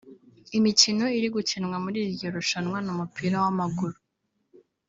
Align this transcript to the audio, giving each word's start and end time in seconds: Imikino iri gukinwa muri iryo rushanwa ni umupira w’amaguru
Imikino 0.57 1.05
iri 1.17 1.27
gukinwa 1.35 1.75
muri 1.85 1.99
iryo 2.07 2.27
rushanwa 2.35 2.77
ni 2.81 2.89
umupira 2.93 3.35
w’amaguru 3.43 3.95